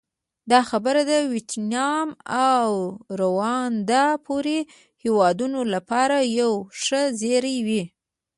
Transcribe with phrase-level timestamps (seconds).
[0.51, 2.09] دا خبره د ویتنام
[2.51, 2.67] او
[3.19, 4.57] روندا پورې
[5.03, 7.83] هېوادونو لپاره یو ښه زېری وي.